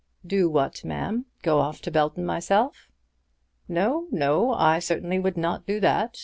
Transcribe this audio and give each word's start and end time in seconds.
"Do 0.25 0.49
what, 0.49 0.83
ma'am? 0.83 1.27
Go 1.43 1.59
off 1.59 1.79
to 1.83 1.91
Belton 1.91 2.25
myself?" 2.25 2.89
"No, 3.67 4.07
no. 4.09 4.51
I 4.51 4.79
certainly 4.79 5.19
would 5.19 5.37
not 5.37 5.67
do 5.67 5.79
that. 5.79 6.17